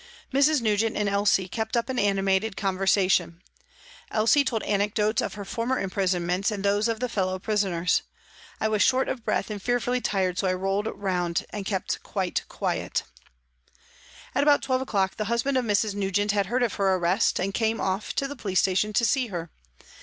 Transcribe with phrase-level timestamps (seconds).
[0.33, 0.61] Mrs.
[0.63, 3.35] Nugent and Elsie kept up an animated con versation.
[4.09, 8.01] Elsie told anecdotes of her former imprisonments and those of the fellow prisoners.
[8.59, 12.41] I was short of breath and fearfully tired, so I rolled round and kept quite
[12.49, 13.03] quiet.
[14.33, 15.93] At about 12 o'clock the husband of Mrs.
[15.93, 19.27] Nugent had heard of her arrest, and came off to the police station to see
[19.27, 19.51] her.